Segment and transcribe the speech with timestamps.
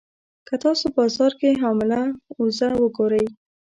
[0.47, 2.01] که تاسو بازار کې حامله
[2.41, 3.25] اوزه وګورئ.